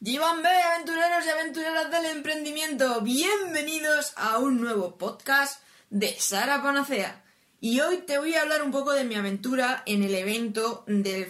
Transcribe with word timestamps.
Yibambe, 0.00 0.48
aventureros 0.48 1.26
y 1.26 1.28
aventureras 1.28 1.90
del 1.90 2.04
emprendimiento, 2.04 3.00
bienvenidos 3.00 4.12
a 4.14 4.38
un 4.38 4.60
nuevo 4.60 4.96
podcast 4.96 5.60
de 5.90 6.14
Sara 6.20 6.62
Panacea. 6.62 7.24
Y 7.60 7.80
hoy 7.80 7.96
te 8.06 8.16
voy 8.16 8.32
a 8.34 8.42
hablar 8.42 8.62
un 8.62 8.70
poco 8.70 8.92
de 8.92 9.02
mi 9.02 9.16
aventura 9.16 9.82
en 9.86 10.04
el 10.04 10.14
evento 10.14 10.84
del 10.86 11.24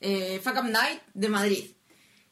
eh, 0.00 0.40
Fuck 0.42 0.56
Up 0.58 0.64
Night 0.64 1.02
de 1.14 1.28
Madrid. 1.28 1.70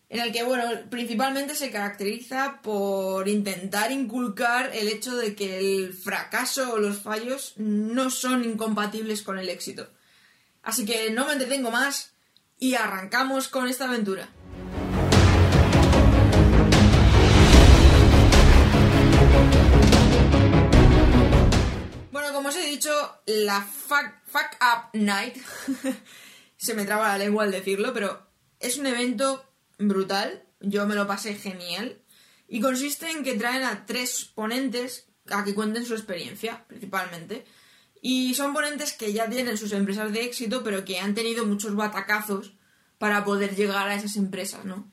En 0.08 0.18
el 0.22 0.32
que, 0.32 0.42
bueno, 0.42 0.64
principalmente 0.90 1.54
se 1.54 1.70
caracteriza 1.70 2.60
por 2.60 3.28
intentar 3.28 3.92
inculcar 3.92 4.74
el 4.74 4.88
hecho 4.88 5.14
de 5.14 5.36
que 5.36 5.58
el 5.58 5.92
fracaso 5.94 6.72
o 6.72 6.78
los 6.78 7.02
fallos 7.02 7.54
no 7.56 8.10
son 8.10 8.42
incompatibles 8.44 9.22
con 9.22 9.38
el 9.38 9.48
éxito. 9.48 9.88
Así 10.64 10.84
que 10.84 11.12
no 11.12 11.24
me 11.24 11.34
entretengo 11.34 11.70
más 11.70 12.14
y 12.58 12.74
arrancamos 12.74 13.46
con 13.46 13.68
esta 13.68 13.84
aventura. 13.84 14.28
Os 22.52 22.58
he 22.58 22.68
dicho, 22.68 22.92
la 23.24 23.62
Fuck, 23.62 24.58
Up 24.60 24.90
Night, 24.92 25.36
se 26.56 26.74
me 26.74 26.84
traba 26.84 27.08
la 27.08 27.18
lengua 27.18 27.44
al 27.44 27.50
decirlo, 27.50 27.94
pero 27.94 28.26
es 28.60 28.76
un 28.76 28.86
evento 28.86 29.42
brutal, 29.78 30.44
yo 30.60 30.86
me 30.86 30.94
lo 30.94 31.06
pasé 31.06 31.34
genial, 31.34 32.02
y 32.48 32.60
consiste 32.60 33.10
en 33.10 33.24
que 33.24 33.38
traen 33.38 33.62
a 33.62 33.86
tres 33.86 34.30
ponentes 34.34 35.06
a 35.30 35.44
que 35.44 35.54
cuenten 35.54 35.86
su 35.86 35.94
experiencia, 35.94 36.66
principalmente. 36.66 37.46
Y 38.02 38.34
son 38.34 38.52
ponentes 38.52 38.92
que 38.92 39.14
ya 39.14 39.30
tienen 39.30 39.56
sus 39.56 39.72
empresas 39.72 40.12
de 40.12 40.24
éxito, 40.24 40.62
pero 40.62 40.84
que 40.84 40.98
han 40.98 41.14
tenido 41.14 41.46
muchos 41.46 41.74
batacazos 41.74 42.52
para 42.98 43.24
poder 43.24 43.56
llegar 43.56 43.88
a 43.88 43.94
esas 43.94 44.16
empresas, 44.16 44.66
¿no? 44.66 44.92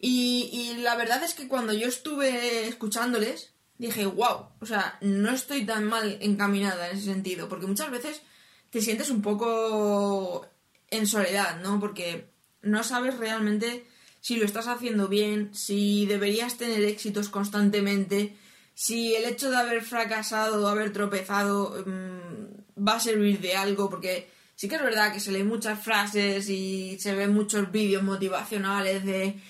Y 0.00 0.76
la 0.78 0.94
verdad 0.96 1.22
es 1.24 1.34
que 1.34 1.48
cuando 1.48 1.74
yo 1.74 1.88
estuve 1.88 2.68
escuchándoles, 2.68 3.55
dije, 3.78 4.06
wow, 4.06 4.48
o 4.60 4.66
sea, 4.66 4.98
no 5.00 5.30
estoy 5.30 5.64
tan 5.64 5.84
mal 5.84 6.18
encaminada 6.20 6.88
en 6.88 6.96
ese 6.96 7.06
sentido, 7.06 7.48
porque 7.48 7.66
muchas 7.66 7.90
veces 7.90 8.22
te 8.70 8.80
sientes 8.80 9.10
un 9.10 9.22
poco 9.22 10.46
en 10.90 11.06
soledad, 11.06 11.60
¿no? 11.60 11.80
Porque 11.80 12.30
no 12.62 12.82
sabes 12.84 13.18
realmente 13.18 13.86
si 14.20 14.36
lo 14.36 14.44
estás 14.44 14.66
haciendo 14.66 15.08
bien, 15.08 15.54
si 15.54 16.06
deberías 16.06 16.56
tener 16.56 16.82
éxitos 16.82 17.28
constantemente, 17.28 18.36
si 18.74 19.14
el 19.14 19.24
hecho 19.24 19.50
de 19.50 19.56
haber 19.56 19.82
fracasado 19.82 20.64
o 20.64 20.68
haber 20.68 20.92
tropezado 20.92 21.84
mm, 21.86 22.84
va 22.86 22.96
a 22.96 23.00
servir 23.00 23.40
de 23.40 23.54
algo, 23.54 23.88
porque 23.88 24.28
sí 24.54 24.68
que 24.68 24.76
es 24.76 24.82
verdad 24.82 25.12
que 25.12 25.20
se 25.20 25.32
leen 25.32 25.46
muchas 25.46 25.82
frases 25.82 26.48
y 26.48 26.98
se 26.98 27.14
ven 27.14 27.32
muchos 27.32 27.70
vídeos 27.70 28.02
motivacionales 28.02 29.04
de 29.04 29.40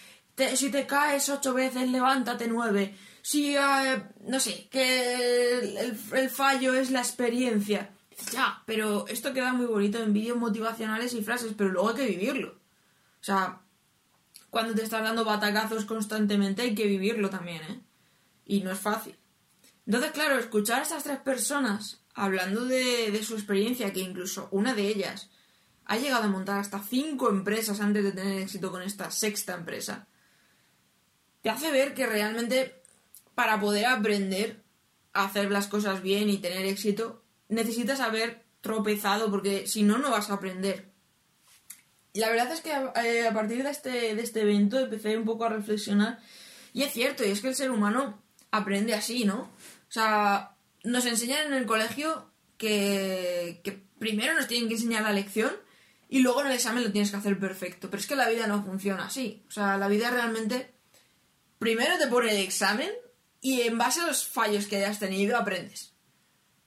si 0.54 0.70
te 0.70 0.86
caes 0.86 1.28
ocho 1.28 1.54
veces, 1.54 1.88
levántate 1.88 2.46
nueve. 2.46 2.94
Si, 3.26 3.56
eh, 3.56 4.04
no 4.28 4.38
sé, 4.38 4.68
que 4.70 5.58
el, 5.58 6.30
fallo 6.30 6.74
es 6.74 6.92
la 6.92 7.00
experiencia. 7.00 7.90
Ya, 8.30 8.62
pero 8.66 9.08
esto 9.08 9.32
queda 9.32 9.52
muy 9.52 9.66
bonito 9.66 9.98
en 10.00 10.12
vídeos 10.12 10.38
motivacionales 10.38 11.12
y 11.12 11.24
frases, 11.24 11.52
pero 11.58 11.70
luego 11.70 11.88
hay 11.88 11.96
que 11.96 12.06
vivirlo. 12.06 12.50
O 12.50 13.24
sea, 13.24 13.62
cuando 14.48 14.76
te 14.76 14.84
estás 14.84 15.02
dando 15.02 15.24
batacazos 15.24 15.86
constantemente 15.86 16.62
hay 16.62 16.76
que 16.76 16.86
vivirlo 16.86 17.28
también, 17.28 17.62
¿eh? 17.64 17.80
Y 18.44 18.60
no 18.60 18.70
es 18.70 18.78
fácil. 18.78 19.18
Entonces, 19.86 20.12
claro, 20.12 20.38
escuchar 20.38 20.78
a 20.78 20.82
estas 20.84 21.02
tres 21.02 21.18
personas 21.18 22.04
hablando 22.14 22.64
de, 22.64 23.20
su 23.24 23.34
experiencia, 23.34 23.92
que 23.92 24.02
incluso 24.02 24.46
una 24.52 24.72
de 24.72 24.86
ellas 24.86 25.30
ha 25.86 25.96
llegado 25.96 26.22
a 26.22 26.28
montar 26.28 26.60
hasta 26.60 26.78
cinco 26.78 27.28
empresas 27.28 27.80
antes 27.80 28.04
de 28.04 28.12
tener 28.12 28.42
éxito 28.42 28.70
con 28.70 28.82
esta 28.82 29.10
sexta 29.10 29.54
empresa, 29.54 30.06
te 31.42 31.50
hace 31.50 31.72
ver 31.72 31.92
que 31.92 32.06
realmente 32.06 32.75
para 33.36 33.60
poder 33.60 33.84
aprender 33.84 34.64
a 35.12 35.26
hacer 35.26 35.50
las 35.50 35.68
cosas 35.68 36.02
bien 36.02 36.30
y 36.30 36.38
tener 36.38 36.64
éxito, 36.64 37.22
necesitas 37.48 38.00
haber 38.00 38.44
tropezado, 38.62 39.30
porque 39.30 39.66
si 39.66 39.82
no, 39.82 39.98
no 39.98 40.10
vas 40.10 40.30
a 40.30 40.34
aprender. 40.34 40.90
La 42.14 42.30
verdad 42.30 42.50
es 42.50 42.62
que 42.62 42.70
eh, 42.70 43.28
a 43.28 43.34
partir 43.34 43.62
de 43.62 43.70
este, 43.70 44.14
de 44.14 44.22
este 44.22 44.40
evento 44.40 44.80
empecé 44.80 45.18
un 45.18 45.26
poco 45.26 45.44
a 45.44 45.50
reflexionar, 45.50 46.18
y 46.72 46.82
es 46.82 46.92
cierto, 46.94 47.24
y 47.24 47.30
es 47.30 47.42
que 47.42 47.48
el 47.48 47.54
ser 47.54 47.70
humano 47.70 48.22
aprende 48.50 48.94
así, 48.94 49.26
¿no? 49.26 49.40
O 49.42 49.92
sea, 49.92 50.56
nos 50.82 51.04
enseñan 51.04 51.48
en 51.48 51.54
el 51.54 51.66
colegio 51.66 52.30
que, 52.56 53.60
que 53.62 53.72
primero 53.98 54.32
nos 54.32 54.48
tienen 54.48 54.68
que 54.68 54.76
enseñar 54.76 55.02
la 55.02 55.12
lección 55.12 55.52
y 56.08 56.20
luego 56.20 56.40
en 56.40 56.46
el 56.46 56.54
examen 56.54 56.84
lo 56.84 56.90
tienes 56.90 57.10
que 57.10 57.18
hacer 57.18 57.38
perfecto. 57.38 57.90
Pero 57.90 58.00
es 58.00 58.06
que 58.06 58.16
la 58.16 58.30
vida 58.30 58.46
no 58.46 58.64
funciona 58.64 59.06
así. 59.06 59.44
O 59.48 59.50
sea, 59.50 59.76
la 59.76 59.88
vida 59.88 60.10
realmente 60.10 60.72
primero 61.58 61.98
te 61.98 62.06
pone 62.06 62.30
el 62.30 62.38
examen 62.38 62.90
y 63.40 63.62
en 63.62 63.78
base 63.78 64.00
a 64.00 64.06
los 64.06 64.26
fallos 64.26 64.66
que 64.66 64.76
hayas 64.76 64.98
tenido 64.98 65.36
aprendes. 65.36 65.94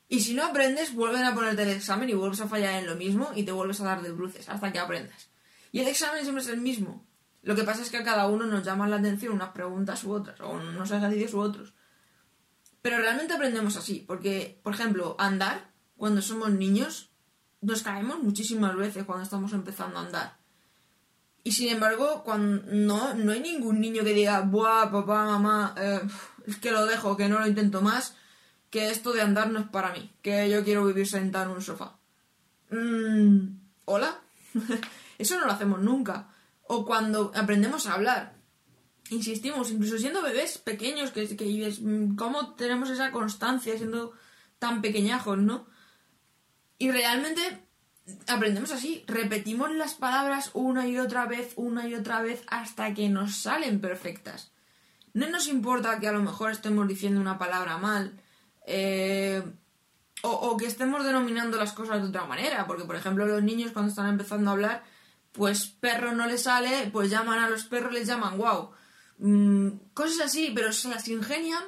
Y 0.07 0.21
si 0.21 0.33
no 0.33 0.43
aprendes, 0.43 0.93
vuelven 0.93 1.23
a 1.23 1.35
ponerte 1.35 1.63
el 1.63 1.69
examen 1.69 2.09
y 2.09 2.13
vuelves 2.13 2.41
a 2.41 2.47
fallar 2.47 2.75
en 2.75 2.87
lo 2.87 2.95
mismo 2.95 3.29
y 3.35 3.43
te 3.43 3.51
vuelves 3.51 3.79
a 3.81 3.85
dar 3.85 4.01
de 4.01 4.11
bruces 4.11 4.49
hasta 4.49 4.71
que 4.71 4.79
aprendas. 4.79 5.29
Y 5.71 5.79
el 5.79 5.87
examen 5.87 6.23
siempre 6.23 6.43
es 6.43 6.49
el 6.49 6.61
mismo. 6.61 7.05
Lo 7.43 7.55
que 7.55 7.63
pasa 7.63 7.81
es 7.81 7.89
que 7.89 7.97
a 7.97 8.03
cada 8.03 8.27
uno 8.27 8.45
nos 8.45 8.63
llaman 8.63 8.89
la 8.89 8.97
atención 8.97 9.33
unas 9.33 9.49
preguntas 9.49 10.03
u 10.03 10.11
otras, 10.11 10.41
o 10.41 10.49
unos 10.49 10.91
ejercicios 10.91 11.33
u 11.35 11.39
otros. 11.39 11.73
Pero 12.81 12.97
realmente 12.97 13.33
aprendemos 13.33 13.75
así, 13.75 14.03
porque, 14.07 14.59
por 14.63 14.73
ejemplo, 14.73 15.15
andar, 15.19 15.71
cuando 15.95 16.21
somos 16.21 16.49
niños, 16.51 17.11
nos 17.61 17.83
caemos 17.83 18.21
muchísimas 18.23 18.75
veces 18.75 19.03
cuando 19.03 19.23
estamos 19.23 19.53
empezando 19.53 19.99
a 19.99 20.05
andar. 20.05 20.39
Y 21.43 21.51
sin 21.51 21.69
embargo, 21.69 22.23
cuando 22.23 22.63
no, 22.71 23.13
no 23.13 23.31
hay 23.31 23.39
ningún 23.39 23.79
niño 23.79 24.03
que 24.03 24.13
diga, 24.13 24.41
buah, 24.41 24.91
papá, 24.91 25.25
mamá, 25.25 25.73
eh, 25.77 26.01
que 26.57 26.71
lo 26.71 26.85
dejo, 26.85 27.17
que 27.17 27.29
no 27.29 27.39
lo 27.39 27.47
intento 27.47 27.81
más, 27.81 28.15
que 28.69 28.89
esto 28.89 29.13
de 29.13 29.21
andar 29.21 29.49
no 29.49 29.59
es 29.59 29.67
para 29.67 29.91
mí, 29.93 30.11
que 30.21 30.49
yo 30.49 30.63
quiero 30.63 30.85
vivir 30.85 31.07
sentado 31.07 31.45
en 31.45 31.57
un 31.57 31.61
sofá. 31.61 31.97
Mm, 32.69 33.59
¿Hola? 33.85 34.19
Eso 35.17 35.39
no 35.39 35.45
lo 35.45 35.51
hacemos 35.51 35.81
nunca. 35.81 36.29
O 36.63 36.85
cuando 36.85 37.31
aprendemos 37.35 37.87
a 37.87 37.93
hablar. 37.93 38.37
Insistimos, 39.09 39.71
incluso 39.71 39.97
siendo 39.97 40.21
bebés 40.21 40.59
pequeños, 40.59 41.11
que, 41.11 41.35
que 41.35 41.45
dices, 41.45 41.81
¿cómo 42.15 42.53
tenemos 42.53 42.91
esa 42.91 43.11
constancia 43.11 43.75
siendo 43.75 44.13
tan 44.59 44.81
pequeñajos, 44.81 45.39
no? 45.39 45.65
Y 46.77 46.91
realmente 46.91 47.41
aprendemos 48.27 48.71
así, 48.71 49.03
repetimos 49.07 49.71
las 49.73 49.95
palabras 49.95 50.51
una 50.53 50.87
y 50.87 50.97
otra 50.97 51.25
vez, 51.25 51.53
una 51.55 51.87
y 51.87 51.95
otra 51.95 52.21
vez, 52.21 52.43
hasta 52.47 52.93
que 52.93 53.09
nos 53.09 53.35
salen 53.35 53.81
perfectas. 53.81 54.51
No 55.13 55.29
nos 55.29 55.47
importa 55.47 55.99
que 55.99 56.07
a 56.07 56.11
lo 56.11 56.21
mejor 56.21 56.51
estemos 56.51 56.87
diciendo 56.87 57.19
una 57.19 57.37
palabra 57.37 57.77
mal, 57.77 58.19
eh, 58.65 59.43
o, 60.21 60.57
que 60.57 60.65
estemos 60.65 61.05
denominando 61.05 61.57
las 61.57 61.71
cosas 61.73 62.01
de 62.01 62.09
otra 62.09 62.25
manera, 62.25 62.67
porque 62.67 62.83
por 62.83 62.95
ejemplo 62.95 63.25
los 63.25 63.41
niños 63.41 63.71
cuando 63.71 63.89
están 63.89 64.09
empezando 64.09 64.49
a 64.49 64.53
hablar, 64.53 64.83
pues 65.31 65.67
perro 65.67 66.11
no 66.13 66.27
les 66.27 66.43
sale, 66.43 66.89
pues 66.91 67.09
llaman 67.09 67.39
a 67.39 67.49
los 67.49 67.63
perros, 67.63 67.93
les 67.93 68.07
llaman 68.07 68.37
wow. 68.37 68.71
Mm, 69.19 69.69
cosas 69.93 70.27
así, 70.27 70.51
pero 70.53 70.73
se 70.73 70.89
las 70.89 71.07
ingenian 71.07 71.63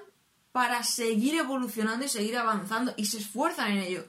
para 0.52 0.84
seguir 0.84 1.36
evolucionando 1.36 2.06
y 2.06 2.10
seguir 2.10 2.38
avanzando 2.38 2.94
y 2.98 3.06
se 3.06 3.20
esfuerzan 3.20 3.72
en 3.72 3.78
ello. 3.80 4.06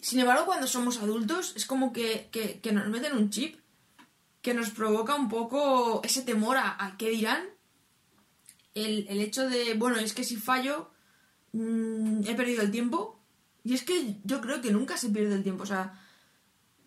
Sin 0.00 0.20
embargo, 0.20 0.44
cuando 0.46 0.66
somos 0.66 0.98
adultos, 0.98 1.54
es 1.56 1.66
como 1.66 1.92
que, 1.92 2.28
que, 2.30 2.60
que, 2.60 2.72
nos 2.72 2.86
meten 2.88 3.16
un 3.16 3.30
chip 3.30 3.58
que 4.42 4.54
nos 4.54 4.70
provoca 4.70 5.14
un 5.14 5.28
poco 5.28 6.02
ese 6.04 6.22
temor 6.22 6.56
a, 6.58 6.76
a 6.84 6.96
qué 6.98 7.08
dirán. 7.08 7.42
El, 8.74 9.06
el, 9.08 9.20
hecho 9.20 9.48
de, 9.48 9.74
bueno, 9.74 9.98
es 9.98 10.12
que 10.12 10.24
si 10.24 10.36
fallo, 10.36 10.90
mmm, 11.52 12.22
he 12.26 12.34
perdido 12.34 12.62
el 12.62 12.70
tiempo. 12.70 13.20
Y 13.64 13.74
es 13.74 13.82
que 13.82 14.16
yo 14.24 14.40
creo 14.40 14.60
que 14.60 14.72
nunca 14.72 14.96
se 14.96 15.08
pierde 15.08 15.34
el 15.34 15.42
tiempo. 15.42 15.62
O 15.62 15.66
sea, 15.66 15.98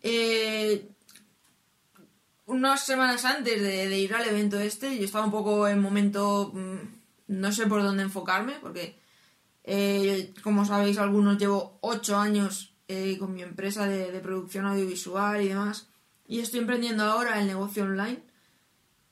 eh, 0.02 0.90
unas 2.46 2.86
semanas 2.86 3.26
antes 3.26 3.62
de, 3.62 4.00
ir 4.00 4.14
al 4.14 4.28
evento 4.28 4.60
este, 4.60 4.98
yo 4.98 5.06
estaba 5.06 5.26
un 5.26 5.32
poco 5.32 5.68
en 5.68 5.82
momento, 5.82 6.52
mmm, 6.54 6.78
no 7.28 7.52
sé 7.52 7.68
por 7.68 7.84
dónde 7.84 8.04
enfocarme, 8.04 8.54
porque, 8.62 9.00
eh, 9.64 10.34
como 10.44 10.66
sabéis, 10.66 10.98
algunos 10.98 11.38
llevo 11.38 11.78
ocho 11.82 12.18
años 12.18 12.74
eh, 12.88 13.18
con 13.20 13.34
mi 13.34 13.42
empresa 13.42 13.88
de, 13.88 14.12
de, 14.12 14.20
producción 14.20 14.66
audiovisual 14.66 15.42
y 15.42 15.50
demás. 15.50 15.90
Y 16.28 16.40
estoy 16.40 16.60
emprendiendo 16.62 17.04
ahora 17.04 17.40
el 17.40 17.48
negocio 17.48 17.84
online. 17.84 18.22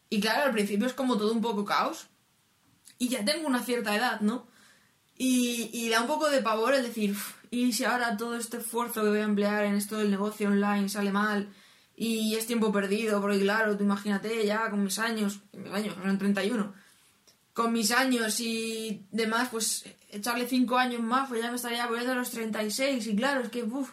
Y 0.09 0.21
claro, 0.21 0.43
al 0.43 0.51
principio 0.51 0.87
es 0.87 0.93
como 0.93 1.17
todo 1.17 1.33
un 1.33 1.41
poco 1.41 1.65
caos. 1.65 2.07
Y 2.97 3.09
ya 3.09 3.25
tengo 3.25 3.47
una 3.47 3.63
cierta 3.63 3.95
edad, 3.95 4.21
¿no? 4.21 4.47
Y, 5.17 5.69
y 5.73 5.89
da 5.89 6.01
un 6.01 6.07
poco 6.07 6.29
de 6.29 6.41
pavor 6.41 6.73
el 6.73 6.83
decir, 6.83 7.15
y 7.51 7.71
si 7.73 7.85
ahora 7.85 8.17
todo 8.17 8.35
este 8.35 8.57
esfuerzo 8.57 9.01
que 9.03 9.09
voy 9.09 9.19
a 9.19 9.23
emplear 9.23 9.63
en 9.63 9.75
esto 9.75 9.97
del 9.97 10.11
negocio 10.11 10.49
online 10.49 10.89
sale 10.89 11.11
mal 11.11 11.49
y 11.95 12.35
es 12.35 12.45
tiempo 12.45 12.71
perdido, 12.71 13.21
porque 13.21 13.39
claro, 13.39 13.77
tú 13.77 13.83
imagínate 13.83 14.45
ya 14.45 14.69
con 14.69 14.83
mis 14.83 14.99
años, 14.99 15.39
mis 15.53 15.71
años, 15.71 15.95
son 16.03 16.17
31, 16.17 16.73
con 17.53 17.71
mis 17.71 17.91
años 17.91 18.39
y 18.41 19.05
demás, 19.11 19.47
pues 19.49 19.85
echarle 20.09 20.47
5 20.47 20.77
años 20.77 21.01
más, 21.01 21.29
pues 21.29 21.41
ya 21.41 21.49
me 21.49 21.55
estaría 21.55 21.87
poniendo 21.87 22.11
a 22.11 22.15
los 22.15 22.29
36. 22.31 23.07
Y 23.07 23.15
claro, 23.15 23.41
es 23.41 23.49
que, 23.49 23.63
uff, 23.63 23.91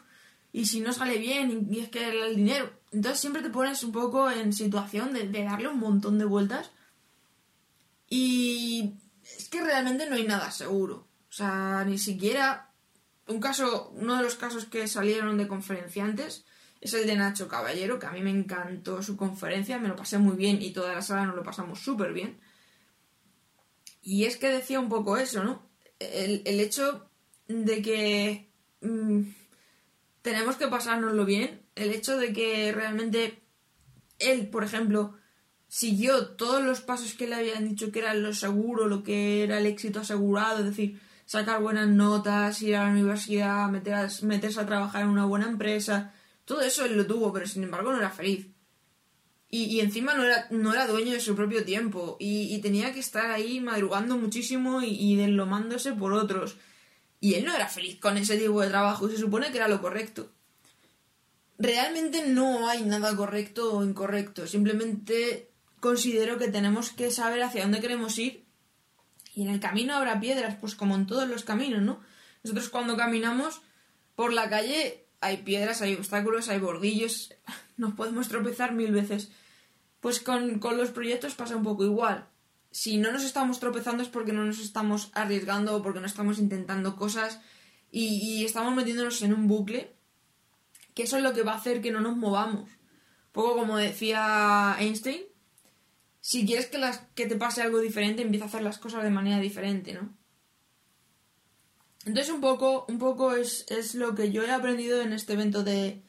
y 0.52 0.66
si 0.66 0.80
no 0.80 0.92
sale 0.92 1.18
bien, 1.18 1.68
y, 1.70 1.78
es 1.78 1.88
que 1.88 2.08
el, 2.08 2.34
dinero. 2.34 2.72
Entonces 2.90 3.20
siempre 3.20 3.40
te 3.40 3.50
pones 3.50 3.82
un 3.84 3.92
poco 3.92 4.28
en 4.30 4.52
situación 4.52 5.12
de, 5.12 5.28
de, 5.28 5.44
darle 5.44 5.68
un 5.68 5.78
montón 5.78 6.18
de 6.18 6.24
vueltas 6.24 6.70
Y 8.14 8.92
es 9.38 9.48
que 9.48 9.62
realmente 9.62 10.06
no 10.06 10.16
hay 10.16 10.26
nada 10.26 10.50
seguro. 10.50 11.08
O 11.30 11.32
sea, 11.32 11.82
ni 11.86 11.96
siquiera 11.96 12.70
un 13.26 13.40
caso, 13.40 13.90
uno 13.96 14.18
de 14.18 14.22
los 14.22 14.34
casos 14.34 14.66
que 14.66 14.86
salieron 14.86 15.38
de 15.38 15.48
conferenciantes 15.48 16.44
es 16.82 16.92
el 16.92 17.06
de 17.06 17.16
Nacho 17.16 17.48
Caballero, 17.48 17.98
que 17.98 18.04
a 18.04 18.10
mí 18.10 18.20
me 18.20 18.28
encantó 18.28 19.02
su 19.02 19.16
conferencia, 19.16 19.78
me 19.78 19.88
lo 19.88 19.96
pasé 19.96 20.18
muy 20.18 20.36
bien 20.36 20.60
y 20.60 20.74
toda 20.74 20.92
la 20.92 21.00
sala 21.00 21.24
nos 21.24 21.36
lo 21.36 21.42
pasamos 21.42 21.80
súper 21.80 22.12
bien. 22.12 22.38
Y 24.02 24.26
es 24.26 24.36
que 24.36 24.48
decía 24.48 24.78
un 24.78 24.90
poco 24.90 25.16
eso, 25.16 25.42
¿no? 25.42 25.70
El, 25.98 26.60
hecho 26.60 27.08
de 27.48 27.80
que 27.80 28.50
mm, 28.82 29.22
tenemos 30.20 30.56
que 30.56 30.68
pasárnoslo 30.68 31.24
bien, 31.24 31.62
el 31.76 31.92
hecho 31.92 32.18
de 32.18 32.34
que 32.34 32.72
realmente 32.72 33.42
él, 34.18 34.50
por 34.50 34.64
ejemplo, 34.64 35.16
siguió 35.72 36.26
todos 36.26 36.62
los 36.62 36.82
pasos 36.82 37.14
que 37.14 37.26
le 37.26 37.34
habían 37.34 37.66
dicho 37.66 37.90
que 37.90 38.00
era 38.00 38.12
lo 38.12 38.34
seguro, 38.34 38.88
lo 38.88 39.02
que 39.02 39.42
era 39.42 39.56
el 39.56 39.64
éxito 39.64 40.00
asegurado, 40.00 40.58
es 40.58 40.66
decir, 40.66 41.00
sacar 41.24 41.62
buenas 41.62 41.88
notas, 41.88 42.60
ir 42.60 42.76
a 42.76 42.84
la 42.84 42.90
universidad, 42.90 43.70
meterse 43.70 44.60
a 44.60 44.66
trabajar 44.66 45.04
en 45.04 45.08
una 45.08 45.24
buena 45.24 45.46
empresa, 45.48 46.12
todo 46.44 46.60
eso 46.60 46.84
él 46.84 46.98
lo 46.98 47.06
tuvo, 47.06 47.32
pero 47.32 47.46
sin 47.46 47.64
embargo 47.64 47.90
no 47.90 47.96
era 47.96 48.10
feliz. 48.10 48.48
Y, 49.48 49.80
encima 49.80 50.14
no 50.14 50.24
era, 50.24 50.46
no 50.50 50.74
era 50.74 50.86
dueño 50.86 51.12
de 51.12 51.20
su 51.20 51.34
propio 51.34 51.64
tiempo. 51.64 52.16
Y, 52.20 52.58
tenía 52.60 52.92
que 52.92 53.00
estar 53.00 53.30
ahí 53.30 53.60
madrugando 53.60 54.16
muchísimo 54.16 54.82
y, 54.82 54.88
y 54.88 55.16
deslomándose 55.16 55.92
por 55.92 56.12
otros. 56.12 56.56
Y 57.20 57.34
él 57.34 57.44
no 57.44 57.54
era 57.54 57.68
feliz 57.68 57.98
con 57.98 58.16
ese 58.18 58.36
tipo 58.36 58.60
de 58.60 58.68
trabajo 58.68 59.08
y 59.08 59.12
se 59.12 59.18
supone 59.18 59.50
que 59.50 59.58
era 59.58 59.68
lo 59.68 59.80
correcto. 59.80 60.30
Realmente 61.58 62.26
no 62.28 62.68
hay 62.68 62.82
nada 62.82 63.14
correcto 63.14 63.76
o 63.76 63.84
incorrecto. 63.84 64.46
Simplemente 64.46 65.51
considero 65.82 66.38
que 66.38 66.46
tenemos 66.46 66.90
que 66.90 67.10
saber 67.10 67.42
hacia 67.42 67.62
dónde 67.62 67.80
queremos 67.80 68.16
ir. 68.16 68.46
Y 69.34 69.42
en 69.42 69.48
el 69.48 69.58
camino 69.58 69.96
habrá 69.96 70.20
piedras, 70.20 70.54
pues 70.60 70.76
como 70.76 70.94
en 70.94 71.08
todos 71.08 71.28
los 71.28 71.42
caminos, 71.42 71.82
¿no? 71.82 71.98
Nosotros 72.44 72.68
cuando 72.68 72.96
caminamos 72.96 73.62
por 74.14 74.32
la 74.32 74.48
calle 74.48 75.08
hay 75.20 75.38
piedras, 75.38 75.82
hay 75.82 75.94
obstáculos, 75.94 76.48
hay 76.48 76.60
bordillos, 76.60 77.34
nos 77.76 77.94
podemos 77.94 78.28
tropezar 78.28 78.72
mil 78.72 78.92
veces. 78.92 79.32
Pues 80.00 80.20
con, 80.20 80.60
los 80.60 80.90
proyectos 80.90 81.34
pasa 81.34 81.56
un 81.56 81.64
poco 81.64 81.84
igual. 81.84 82.28
Si 82.70 82.98
no 82.98 83.10
nos 83.10 83.24
estamos 83.24 83.58
tropezando 83.58 84.04
es 84.04 84.08
porque 84.08 84.32
no 84.32 84.44
nos 84.44 84.60
estamos 84.60 85.10
arriesgando 85.14 85.74
o 85.74 85.82
porque 85.82 85.98
no 85.98 86.06
estamos 86.06 86.38
intentando 86.38 86.94
cosas 86.94 87.40
y, 87.90 88.20
y 88.22 88.44
estamos 88.44 88.72
metiéndonos 88.72 89.20
en 89.22 89.34
un 89.34 89.48
bucle, 89.48 89.92
que 90.94 91.02
eso 91.02 91.16
es 91.16 91.24
lo 91.24 91.32
que 91.32 91.42
va 91.42 91.54
a 91.54 91.56
hacer 91.56 91.82
que 91.82 91.90
no 91.90 92.00
nos 92.00 92.16
movamos. 92.16 92.70
Poco 93.32 93.56
como 93.56 93.78
decía 93.78 94.76
Einstein, 94.78 95.31
si 96.22 96.46
quieres 96.46 96.66
que, 96.66 96.78
las, 96.78 97.00
que 97.16 97.26
te 97.26 97.34
pase 97.34 97.62
algo 97.62 97.80
diferente, 97.80 98.22
empieza 98.22 98.44
a 98.44 98.48
hacer 98.48 98.62
las 98.62 98.78
cosas 98.78 99.02
de 99.02 99.10
manera 99.10 99.40
diferente, 99.40 99.92
¿no? 99.92 100.16
Entonces 102.06 102.32
un 102.32 102.40
poco, 102.40 102.86
un 102.88 102.98
poco 102.98 103.34
es, 103.34 103.66
es 103.68 103.96
lo 103.96 104.14
que 104.14 104.30
yo 104.30 104.44
he 104.44 104.50
aprendido 104.52 105.02
en 105.02 105.12
este 105.12 105.32
evento 105.32 105.64
de, 105.64 106.00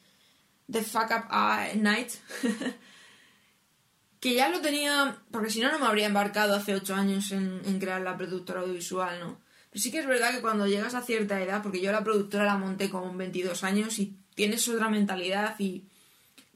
de 0.68 0.82
Fuck 0.82 1.10
Up 1.10 1.76
Night. 1.80 2.12
que 4.20 4.34
ya 4.34 4.48
lo 4.50 4.60
tenía, 4.60 5.20
porque 5.32 5.50
si 5.50 5.60
no, 5.60 5.72
no 5.72 5.80
me 5.80 5.86
habría 5.86 6.06
embarcado 6.06 6.54
hace 6.54 6.76
ocho 6.76 6.94
años 6.94 7.32
en, 7.32 7.60
en, 7.64 7.80
crear 7.80 8.00
la 8.00 8.16
productora 8.16 8.60
audiovisual, 8.60 9.18
¿no? 9.18 9.40
Pero 9.70 9.82
sí 9.82 9.90
que 9.90 9.98
es 9.98 10.06
verdad 10.06 10.30
que 10.30 10.40
cuando 10.40 10.68
llegas 10.68 10.94
a 10.94 11.02
cierta 11.02 11.42
edad, 11.42 11.60
porque 11.60 11.80
yo 11.80 11.90
la 11.90 12.04
productora 12.04 12.44
la 12.44 12.56
monté 12.56 12.88
con 12.88 13.18
22 13.18 13.64
años 13.64 13.98
y 13.98 14.16
tienes 14.36 14.68
otra 14.68 14.88
mentalidad 14.88 15.56
y 15.58 15.88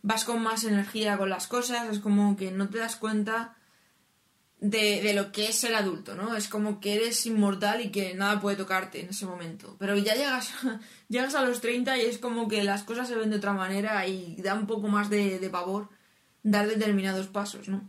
vas 0.02 0.24
con 0.24 0.42
más 0.42 0.64
energía 0.64 1.18
con 1.18 1.30
las 1.30 1.46
cosas, 1.46 1.88
es 1.90 1.98
como 1.98 2.36
que 2.36 2.50
no 2.50 2.68
te 2.68 2.78
das 2.78 2.96
cuenta 2.96 3.56
de, 4.60 5.02
de, 5.02 5.14
lo 5.14 5.30
que 5.30 5.48
es 5.48 5.56
ser 5.56 5.74
adulto, 5.74 6.14
¿no? 6.14 6.36
Es 6.36 6.48
como 6.48 6.80
que 6.80 6.94
eres 6.94 7.24
inmortal 7.26 7.80
y 7.80 7.90
que 7.90 8.14
nada 8.14 8.40
puede 8.40 8.56
tocarte 8.56 9.00
en 9.00 9.10
ese 9.10 9.26
momento. 9.26 9.76
Pero 9.78 9.96
ya 9.96 10.14
llegas, 10.14 10.52
llegas 11.08 11.34
a 11.34 11.42
los 11.42 11.60
30 11.60 11.96
y 11.98 12.00
es 12.02 12.18
como 12.18 12.48
que 12.48 12.64
las 12.64 12.82
cosas 12.82 13.08
se 13.08 13.14
ven 13.14 13.30
de 13.30 13.36
otra 13.36 13.52
manera 13.52 14.06
y 14.06 14.36
da 14.42 14.54
un 14.54 14.66
poco 14.66 14.88
más 14.88 15.10
de, 15.10 15.38
de 15.38 15.50
pavor 15.50 15.88
dar 16.42 16.66
determinados 16.66 17.28
pasos, 17.28 17.68
¿no? 17.68 17.88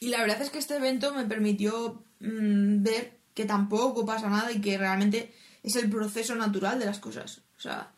Y 0.00 0.08
la 0.08 0.20
verdad 0.20 0.42
es 0.42 0.50
que 0.50 0.58
este 0.58 0.76
evento 0.76 1.14
me 1.14 1.24
permitió 1.24 2.04
mm, 2.20 2.82
ver 2.82 3.18
que 3.34 3.44
tampoco 3.44 4.06
pasa 4.06 4.28
nada 4.28 4.52
y 4.52 4.60
que 4.60 4.78
realmente 4.78 5.34
es 5.62 5.76
el 5.76 5.90
proceso 5.90 6.34
natural 6.34 6.78
de 6.78 6.86
las 6.86 6.98
cosas. 6.98 7.38
O 7.56 7.60
sea, 7.60 7.93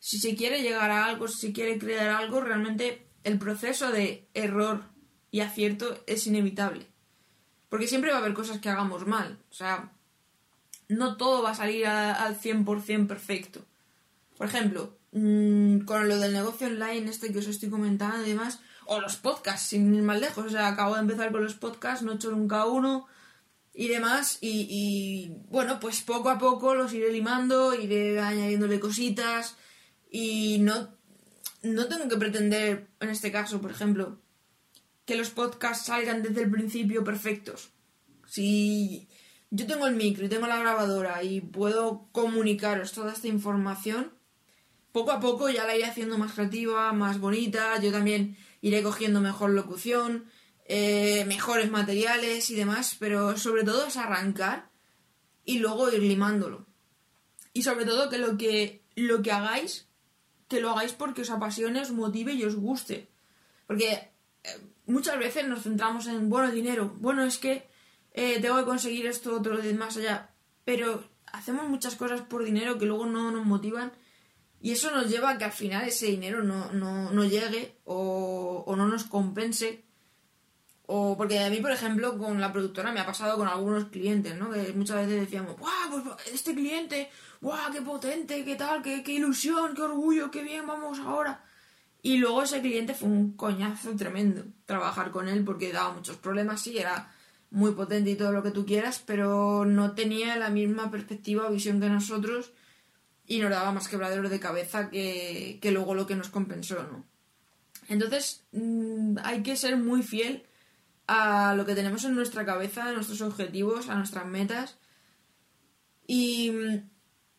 si 0.00 0.18
se 0.18 0.34
quiere 0.34 0.62
llegar 0.62 0.90
a 0.90 1.04
algo, 1.04 1.28
si 1.28 1.38
se 1.38 1.52
quiere 1.52 1.78
crear 1.78 2.08
algo, 2.08 2.40
realmente 2.40 3.06
el 3.22 3.38
proceso 3.38 3.92
de 3.92 4.26
error 4.32 4.82
y 5.30 5.40
acierto 5.40 6.02
es 6.06 6.26
inevitable. 6.26 6.86
Porque 7.68 7.86
siempre 7.86 8.10
va 8.10 8.16
a 8.16 8.20
haber 8.20 8.34
cosas 8.34 8.58
que 8.58 8.70
hagamos 8.70 9.06
mal. 9.06 9.38
O 9.50 9.54
sea, 9.54 9.92
no 10.88 11.16
todo 11.18 11.42
va 11.42 11.50
a 11.50 11.54
salir 11.54 11.86
al 11.86 12.40
100% 12.40 13.06
perfecto. 13.06 13.64
Por 14.38 14.46
ejemplo, 14.46 14.96
mm, 15.12 15.80
con 15.80 16.08
lo 16.08 16.18
del 16.18 16.32
negocio 16.32 16.66
online, 16.66 17.10
este 17.10 17.30
que 17.30 17.38
os 17.38 17.46
estoy 17.46 17.68
comentando 17.68 18.26
y 18.26 18.30
demás, 18.30 18.60
o 18.86 19.00
los 19.00 19.16
podcasts, 19.16 19.68
sin 19.68 19.94
ir 19.94 20.02
más 20.02 20.18
lejos. 20.18 20.46
O 20.46 20.50
sea, 20.50 20.68
acabo 20.68 20.94
de 20.94 21.02
empezar 21.02 21.30
con 21.30 21.44
los 21.44 21.54
podcasts, 21.54 22.02
no 22.02 22.12
he 22.12 22.14
hecho 22.14 22.30
nunca 22.30 22.64
uno 22.64 23.06
y 23.74 23.88
demás. 23.88 24.38
Y, 24.40 24.66
y 24.70 25.36
bueno, 25.50 25.78
pues 25.78 26.00
poco 26.00 26.30
a 26.30 26.38
poco 26.38 26.74
los 26.74 26.94
iré 26.94 27.12
limando, 27.12 27.74
iré 27.74 28.18
añadiéndole 28.18 28.80
cositas. 28.80 29.56
Y 30.10 30.58
no, 30.60 30.96
no 31.62 31.86
tengo 31.86 32.08
que 32.08 32.16
pretender, 32.16 32.88
en 32.98 33.10
este 33.10 33.30
caso, 33.30 33.60
por 33.60 33.70
ejemplo, 33.70 34.20
que 35.04 35.16
los 35.16 35.30
podcasts 35.30 35.86
salgan 35.86 36.22
desde 36.22 36.42
el 36.42 36.50
principio 36.50 37.04
perfectos. 37.04 37.70
Si 38.26 39.08
yo 39.50 39.66
tengo 39.66 39.86
el 39.86 39.96
micro 39.96 40.26
y 40.26 40.28
tengo 40.28 40.46
la 40.46 40.58
grabadora 40.58 41.22
y 41.22 41.40
puedo 41.40 42.08
comunicaros 42.12 42.92
toda 42.92 43.12
esta 43.12 43.28
información, 43.28 44.12
poco 44.92 45.12
a 45.12 45.20
poco 45.20 45.48
ya 45.48 45.66
la 45.66 45.76
iré 45.76 45.84
haciendo 45.84 46.18
más 46.18 46.32
creativa, 46.32 46.92
más 46.92 47.18
bonita, 47.18 47.80
yo 47.80 47.92
también 47.92 48.36
iré 48.60 48.82
cogiendo 48.82 49.20
mejor 49.20 49.50
locución, 49.50 50.26
eh, 50.66 51.24
mejores 51.26 51.70
materiales 51.70 52.50
y 52.50 52.54
demás, 52.54 52.96
pero 52.98 53.36
sobre 53.36 53.64
todo 53.64 53.86
es 53.86 53.96
arrancar 53.96 54.70
y 55.44 55.58
luego 55.58 55.90
ir 55.92 56.02
limándolo. 56.02 56.66
Y 57.52 57.62
sobre 57.62 57.84
todo 57.84 58.08
que 58.08 58.18
lo 58.18 58.36
que, 58.36 58.82
lo 58.94 59.22
que 59.22 59.32
hagáis, 59.32 59.88
que 60.50 60.60
lo 60.60 60.70
hagáis 60.70 60.92
porque 60.92 61.22
os 61.22 61.30
apasione, 61.30 61.80
os 61.80 61.92
motive 61.92 62.34
y 62.34 62.44
os 62.44 62.56
guste. 62.56 63.08
Porque 63.66 63.88
eh, 64.42 64.58
muchas 64.86 65.16
veces 65.16 65.46
nos 65.46 65.62
centramos 65.62 66.08
en, 66.08 66.28
bueno, 66.28 66.50
dinero, 66.50 66.92
bueno, 66.98 67.22
es 67.22 67.38
que 67.38 67.70
eh, 68.12 68.40
tengo 68.42 68.58
que 68.58 68.64
conseguir 68.64 69.06
esto, 69.06 69.36
otro, 69.36 69.56
más 69.78 69.96
allá, 69.96 70.34
pero 70.64 71.04
hacemos 71.26 71.68
muchas 71.68 71.94
cosas 71.94 72.20
por 72.22 72.44
dinero 72.44 72.78
que 72.78 72.86
luego 72.86 73.06
no 73.06 73.30
nos 73.30 73.46
motivan 73.46 73.92
y 74.60 74.72
eso 74.72 74.90
nos 74.90 75.08
lleva 75.08 75.30
a 75.30 75.38
que 75.38 75.44
al 75.44 75.52
final 75.52 75.86
ese 75.86 76.06
dinero 76.06 76.42
no, 76.42 76.72
no, 76.72 77.10
no 77.10 77.24
llegue 77.24 77.78
o, 77.84 78.64
o, 78.66 78.76
no 78.76 78.88
nos 78.88 79.04
compense. 79.04 79.84
O 80.92 81.16
porque 81.16 81.38
a 81.38 81.48
mí, 81.50 81.60
por 81.60 81.70
ejemplo, 81.70 82.18
con 82.18 82.40
la 82.40 82.50
productora 82.50 82.90
me 82.90 82.98
ha 82.98 83.06
pasado 83.06 83.38
con 83.38 83.46
algunos 83.46 83.84
clientes, 83.90 84.34
¿no? 84.36 84.50
Que 84.50 84.72
muchas 84.72 84.96
veces 84.96 85.20
decíamos, 85.20 85.56
¡guau! 85.56 86.02
Pues 86.02 86.34
este 86.34 86.52
cliente, 86.52 87.08
¡guau! 87.40 87.70
¡Qué 87.72 87.80
potente! 87.80 88.44
¿Qué 88.44 88.56
tal? 88.56 88.82
Qué, 88.82 89.04
¡Qué 89.04 89.12
ilusión! 89.12 89.76
¡Qué 89.76 89.82
orgullo! 89.82 90.32
¡Qué 90.32 90.42
bien! 90.42 90.66
Vamos 90.66 90.98
ahora! 90.98 91.44
Y 92.02 92.16
luego 92.16 92.42
ese 92.42 92.60
cliente 92.60 92.94
fue 92.94 93.08
un 93.08 93.34
coñazo 93.34 93.94
tremendo 93.94 94.42
trabajar 94.66 95.12
con 95.12 95.28
él 95.28 95.44
porque 95.44 95.72
daba 95.72 95.92
muchos 95.92 96.16
problemas, 96.16 96.60
sí, 96.60 96.76
era 96.76 97.14
muy 97.52 97.70
potente 97.70 98.10
y 98.10 98.16
todo 98.16 98.32
lo 98.32 98.42
que 98.42 98.50
tú 98.50 98.66
quieras, 98.66 99.00
pero 99.06 99.64
no 99.64 99.94
tenía 99.94 100.34
la 100.38 100.50
misma 100.50 100.90
perspectiva 100.90 101.46
o 101.46 101.52
visión 101.52 101.80
que 101.80 101.88
nosotros 101.88 102.50
y 103.28 103.38
nos 103.38 103.50
daba 103.50 103.70
más 103.70 103.86
quebraderos 103.86 104.28
de 104.28 104.40
cabeza 104.40 104.90
que, 104.90 105.60
que 105.62 105.70
luego 105.70 105.94
lo 105.94 106.08
que 106.08 106.16
nos 106.16 106.30
compensó, 106.30 106.82
¿no? 106.82 107.04
Entonces 107.88 108.42
mm, 108.50 109.18
hay 109.22 109.44
que 109.44 109.54
ser 109.54 109.76
muy 109.76 110.02
fiel 110.02 110.49
a 111.12 111.54
lo 111.54 111.66
que 111.66 111.74
tenemos 111.74 112.04
en 112.04 112.14
nuestra 112.14 112.44
cabeza, 112.44 112.86
a 112.86 112.92
nuestros 112.92 113.20
objetivos, 113.20 113.88
a 113.88 113.96
nuestras 113.96 114.26
metas 114.26 114.78
y 116.06 116.52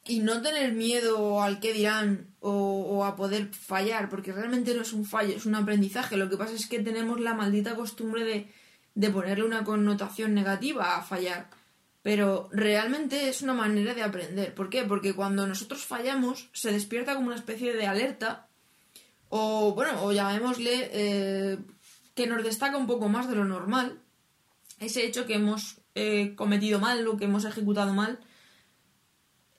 y 0.06 0.20
no 0.20 0.42
tener 0.42 0.74
miedo 0.74 1.42
al 1.42 1.60
que 1.60 1.74
dirán 1.74 2.34
o, 2.40 3.06
a 3.06 3.16
poder 3.16 3.54
fallar, 3.54 4.10
porque 4.10 4.32
realmente 4.32 4.74
no 4.74 4.82
es 4.82 4.94
un 4.94 5.06
fallo, 5.06 5.36
es 5.36 5.46
un 5.46 5.56
aprendizaje. 5.56 6.18
Lo 6.18 6.30
que 6.30 6.38
pasa 6.38 6.54
es 6.54 6.68
que 6.68 6.80
tenemos 6.80 7.20
la 7.20 7.36
maldita 7.36 7.76
costumbre 7.76 8.24
de, 8.24 8.48
de 8.96 9.10
ponerle 9.12 9.44
una 9.44 9.64
connotación 9.64 10.34
negativa 10.34 10.96
a 10.96 11.04
fallar. 11.04 11.50
Pero 12.02 12.50
realmente 12.52 13.30
es 13.30 13.44
una 13.44 13.54
manera 13.54 13.94
de 13.94 14.02
aprender. 14.02 14.56
¿Por 14.56 14.72
qué? 14.72 14.84
Porque 14.84 15.14
cuando 15.14 15.46
nosotros 15.46 15.86
fallamos 15.86 16.50
se 16.52 16.72
despierta 16.72 17.14
como 17.14 17.28
una 17.28 17.36
especie 17.36 17.76
de 17.76 17.86
alerta 17.86 18.48
o, 19.30 19.74
bueno, 19.76 20.04
o 20.04 20.12
llamémosle 20.12 20.90
eh, 20.92 21.58
que 22.16 22.28
nos 22.28 22.44
destaca 22.44 22.78
un 22.78 22.88
poco 22.88 23.10
más 23.10 23.30
de 23.30 23.36
lo 23.36 23.46
normal 23.46 24.02
ese 24.80 25.06
hecho 25.06 25.26
que 25.26 25.36
hemos 25.36 25.78
eh, 25.96 26.34
cometido 26.36 26.80
mal 26.80 27.08
o 27.08 27.18
que 27.18 27.26
hemos 27.26 27.46
ejecutado 27.46 27.94
mal 27.94 28.20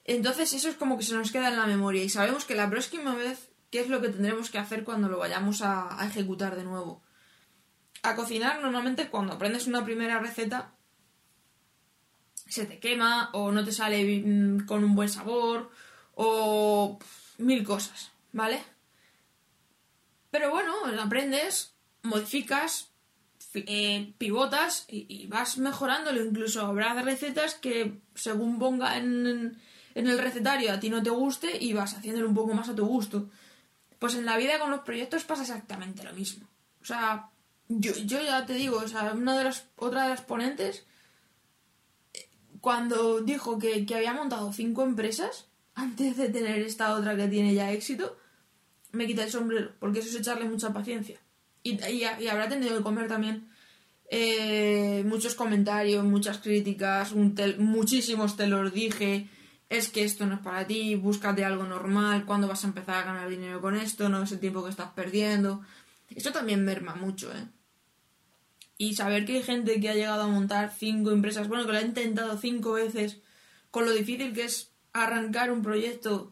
entonces 0.05 0.53
eso 0.53 0.69
es 0.69 0.75
como 0.75 0.97
que 0.97 1.03
se 1.03 1.15
nos 1.15 1.31
queda 1.31 1.49
en 1.49 1.57
la 1.57 1.65
memoria 1.65 2.03
y 2.03 2.09
sabemos 2.09 2.45
que 2.45 2.55
la 2.55 2.69
próxima 2.69 3.15
vez, 3.15 3.49
¿qué 3.71 3.79
es 3.79 3.87
lo 3.87 4.01
que 4.01 4.09
tendremos 4.09 4.49
que 4.49 4.57
hacer 4.57 4.83
cuando 4.83 5.07
lo 5.07 5.17
vayamos 5.17 5.61
a, 5.61 5.97
ejecutar 6.05 6.55
de 6.55 6.65
nuevo? 6.65 7.01
A 8.01 8.15
cocinar, 8.15 8.61
normalmente 8.61 9.09
cuando 9.09 9.33
aprendes 9.33 9.67
una 9.67 9.85
primera 9.85 10.19
receta, 10.19 10.73
se 12.33 12.65
te 12.65 12.79
quema 12.79 13.29
o 13.31 13.51
no 13.51 13.63
te 13.63 13.71
sale 13.71 14.03
mm, 14.03 14.65
con 14.65 14.83
un 14.83 14.93
buen 14.93 15.07
sabor 15.07 15.71
o 16.15 16.99
mil 17.37 17.63
cosas, 17.63 18.11
¿vale? 18.33 18.61
Pero 20.31 20.51
bueno, 20.51 20.73
aprendes, 20.99 21.72
modificas, 22.03 22.91
eh, 23.55 24.13
pivotas 24.17 24.85
y, 24.87 25.27
vas 25.27 25.57
mejorándolo. 25.57 26.23
Incluso 26.23 26.61
habrá 26.61 26.93
recetas 27.01 27.55
que 27.55 27.99
según 28.15 28.59
ponga 28.59 28.97
en, 28.97 29.57
en 29.95 30.07
el 30.07 30.19
recetario 30.19 30.71
a 30.71 30.79
ti 30.79 30.89
no 30.89 31.03
te 31.03 31.09
guste 31.09 31.57
y 31.59 31.73
vas 31.73 31.95
haciéndolo 31.95 32.27
un 32.27 32.35
poco 32.35 32.53
más 32.53 32.69
a 32.69 32.75
tu 32.75 32.85
gusto. 32.85 33.29
Pues 33.99 34.15
en 34.15 34.25
la 34.25 34.37
vida 34.37 34.59
con 34.59 34.71
los 34.71 34.81
proyectos 34.81 35.23
pasa 35.23 35.43
exactamente 35.43 36.03
lo 36.03 36.13
mismo. 36.13 36.47
O 36.81 36.85
sea, 36.85 37.29
yo, 37.69 37.93
yo 38.05 38.21
ya 38.21 38.45
te 38.45 38.53
digo, 38.53 38.77
o 38.77 38.87
sea, 38.87 39.13
una 39.13 39.37
de 39.37 39.45
las, 39.45 39.67
otra 39.77 40.03
de 40.03 40.09
las 40.09 40.21
ponentes, 40.21 40.85
cuando 42.59 43.21
dijo 43.21 43.57
que, 43.57 43.85
había 43.95 44.13
montado 44.13 44.51
cinco 44.53 44.83
empresas, 44.83 45.47
antes 45.75 46.17
de 46.17 46.29
tener 46.29 46.61
esta 46.61 46.93
otra 46.95 47.15
que 47.15 47.27
tiene 47.27 47.53
ya 47.53 47.71
éxito, 47.71 48.17
me 48.91 49.07
quita 49.07 49.23
el 49.23 49.31
sombrero, 49.31 49.71
porque 49.79 49.99
eso 49.99 50.09
es 50.09 50.15
echarle 50.15 50.45
mucha 50.45 50.71
paciencia. 50.71 51.19
Y, 51.63 51.81
y, 51.83 52.03
habrá 52.03 52.49
tenido 52.49 52.77
que 52.77 52.83
comer 52.83 53.07
también 53.07 53.47
eh, 54.09 55.03
muchos 55.05 55.33
comentarios, 55.33 56.03
muchas 56.03 56.39
críticas, 56.39 57.13
un 57.13 57.35
muchísimos 57.57 58.35
te 58.35 58.47
los 58.47 58.73
dije, 58.73 59.29
es 59.69 59.89
que 59.89 60.03
esto 60.03 60.25
no 60.25 60.35
es 60.35 60.41
para 60.41 60.67
ti, 60.67 60.95
búscate 60.95 61.45
algo 61.45 61.63
normal, 61.63 62.25
cuándo 62.25 62.47
vas 62.47 62.63
a 62.63 62.67
empezar 62.67 62.95
a 62.95 63.05
ganar 63.05 63.29
dinero 63.29 63.61
con 63.61 63.75
esto, 63.75 64.09
no 64.09 64.21
es 64.21 64.31
el 64.31 64.39
tiempo 64.39 64.63
que 64.63 64.69
estás 64.69 64.91
perdiendo. 64.91 65.61
Eso 66.09 66.31
también 66.31 66.63
merma 66.63 66.95
mucho, 66.95 67.31
¿eh? 67.31 67.47
Y 68.77 68.95
saber 68.95 69.25
que 69.25 69.37
hay 69.37 69.43
gente 69.43 69.79
que 69.79 69.89
ha 69.89 69.95
llegado 69.95 70.23
a 70.23 70.27
montar 70.27 70.73
cinco 70.77 71.11
empresas, 71.11 71.47
bueno, 71.47 71.65
que 71.65 71.71
lo 71.71 71.77
ha 71.77 71.81
intentado 71.81 72.37
cinco 72.37 72.73
veces, 72.73 73.21
con 73.71 73.85
lo 73.85 73.91
difícil 73.91 74.33
que 74.33 74.43
es 74.43 74.71
arrancar 74.91 75.51
un 75.51 75.61
proyecto 75.61 76.31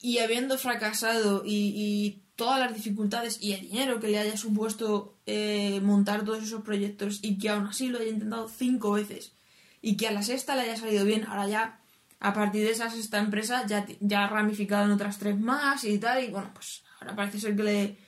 y 0.00 0.18
habiendo 0.18 0.58
fracasado 0.58 1.42
y, 1.44 2.21
todas 2.36 2.58
las 2.58 2.74
dificultades 2.74 3.38
y 3.40 3.52
el 3.52 3.62
dinero 3.62 4.00
que 4.00 4.08
le 4.08 4.18
haya 4.18 4.36
supuesto 4.36 5.18
eh, 5.26 5.80
montar 5.82 6.24
todos 6.24 6.42
esos 6.42 6.62
proyectos 6.62 7.20
y 7.22 7.38
que 7.38 7.50
aún 7.50 7.66
así 7.66 7.88
lo 7.88 7.98
haya 7.98 8.10
intentado 8.10 8.48
cinco 8.48 8.92
veces 8.92 9.32
y 9.80 9.96
que 9.96 10.08
a 10.08 10.12
la 10.12 10.22
sexta 10.22 10.54
le 10.54 10.62
haya 10.62 10.76
salido 10.76 11.04
bien, 11.04 11.24
ahora 11.24 11.48
ya 11.48 11.80
a 12.20 12.32
partir 12.32 12.64
de 12.64 12.70
esas 12.70 12.94
esta 12.94 13.18
empresa 13.18 13.66
ya, 13.66 13.84
ya 14.00 14.24
ha 14.24 14.28
ramificado 14.28 14.84
en 14.84 14.92
otras 14.92 15.18
tres 15.18 15.38
más 15.38 15.82
y 15.84 15.98
tal, 15.98 16.22
y 16.24 16.28
bueno, 16.28 16.50
pues 16.54 16.84
ahora 17.00 17.16
parece 17.16 17.40
ser 17.40 17.56
que 17.56 17.64
le, 17.64 17.98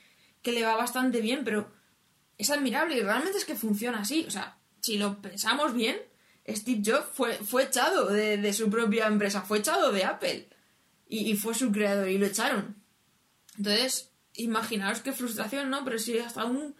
que 0.41 0.53
le 0.53 0.63
va 0.63 0.77
bastante 0.77 1.19
bien, 1.19 1.43
pero 1.43 1.69
es 2.37 2.49
admirable 2.49 2.97
y 2.97 3.01
realmente 3.01 3.37
es 3.37 3.45
que 3.45 3.55
funciona 3.55 3.99
así. 3.99 4.23
O 4.25 4.31
sea, 4.31 4.57
si 4.79 4.97
lo 4.97 5.21
pensamos 5.21 5.73
bien, 5.73 5.97
Steve 6.47 6.81
Jobs 6.85 7.07
fue, 7.13 7.33
fue 7.33 7.63
echado 7.63 8.07
de, 8.07 8.53
su 8.53 8.69
propia 8.69 9.07
empresa, 9.07 9.41
fue 9.41 9.59
echado 9.59 9.91
de 9.91 10.05
Apple 10.05 10.47
y, 11.07 11.35
fue 11.35 11.53
su 11.53 11.71
creador 11.71 12.07
y 12.07 12.17
lo 12.17 12.25
echaron. 12.25 12.75
Entonces, 13.57 14.11
imaginaos 14.37 15.01
qué 15.01 15.11
frustración, 15.11 15.69
¿no? 15.69 15.83
Pero 15.83 15.99
si 15.99 16.17
hasta 16.19 16.45
un 16.45 16.75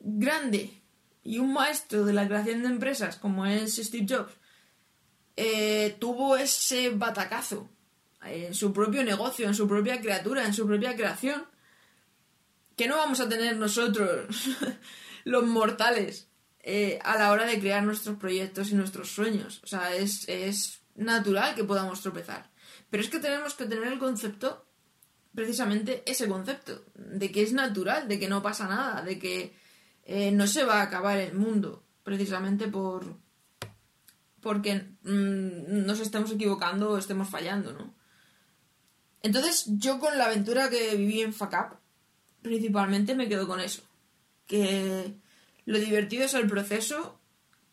grande 0.00 0.82
y 1.22 1.38
un 1.38 1.52
maestro 1.52 2.04
de 2.04 2.12
la 2.12 2.26
creación 2.26 2.62
de 2.62 2.68
empresas 2.68 3.16
como 3.16 3.44
es 3.46 3.76
Steve 3.76 4.06
Jobs 4.08 4.32
eh, 5.36 5.96
tuvo 6.00 6.36
ese 6.36 6.90
batacazo 6.90 7.68
en 8.24 8.54
su 8.54 8.72
propio 8.72 9.04
negocio, 9.04 9.46
en 9.46 9.54
su 9.54 9.68
propia 9.68 10.00
criatura, 10.00 10.44
en 10.44 10.52
su 10.52 10.66
propia 10.66 10.96
creación, 10.96 11.46
que 12.76 12.88
no 12.88 12.96
vamos 12.96 13.20
a 13.20 13.28
tener 13.28 13.56
nosotros, 13.56 14.26
los 15.24 15.44
mortales, 15.44 16.28
eh, 16.60 16.98
a 17.04 17.16
la 17.16 17.30
hora 17.30 17.46
de 17.46 17.60
crear 17.60 17.84
nuestros 17.84 18.18
proyectos 18.18 18.70
y 18.70 18.74
nuestros 18.74 19.10
sueños. 19.10 19.60
O 19.62 19.66
sea, 19.66 19.94
es, 19.94 20.80
natural 20.96 21.54
que 21.54 21.62
podamos 21.62 22.00
tropezar. 22.00 22.50
Pero 22.90 23.02
es 23.02 23.08
que 23.08 23.20
tenemos 23.20 23.54
que 23.54 23.66
tener 23.66 23.92
el 23.92 24.00
concepto, 24.00 24.66
precisamente 25.34 26.02
ese 26.06 26.28
concepto, 26.28 26.84
de 26.94 27.30
que 27.30 27.42
es 27.42 27.52
natural, 27.52 28.08
de 28.08 28.18
que 28.18 28.28
no 28.28 28.42
pasa 28.42 28.68
nada, 28.68 29.02
de 29.02 29.18
que 29.18 29.54
eh, 30.04 30.30
no 30.32 30.46
se 30.46 30.64
va 30.64 30.80
a 30.80 30.82
acabar 30.82 31.18
el 31.18 31.34
mundo, 31.34 31.84
precisamente 32.02 32.68
por, 32.68 33.18
porque 34.40 34.74
mm, 35.02 35.86
nos 35.86 36.00
estemos 36.00 36.32
equivocando 36.32 36.90
o 36.90 36.98
estemos 36.98 37.28
fallando, 37.28 37.72
¿no? 37.72 37.94
Entonces, 39.22 39.64
yo 39.66 39.98
con 39.98 40.16
la 40.16 40.26
aventura 40.26 40.70
que 40.70 40.96
viví 40.96 41.22
en 41.22 41.34
FACAP, 41.34 41.74
principalmente 42.42 43.14
me 43.14 43.28
quedo 43.28 43.46
con 43.46 43.60
eso. 43.60 43.82
Que 44.46 45.14
lo 45.64 45.78
divertido 45.78 46.24
es 46.24 46.34
el 46.34 46.46
proceso, 46.46 47.20